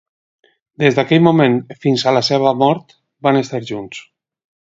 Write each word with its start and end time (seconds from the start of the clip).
Des 0.83 0.95
d'aquell 0.99 1.21
moment 1.25 1.59
fins 1.83 2.05
a 2.11 2.15
la 2.17 2.23
seva 2.31 2.55
mort, 2.63 2.97
van 3.27 3.39
estar 3.43 3.63
junts. 3.71 4.01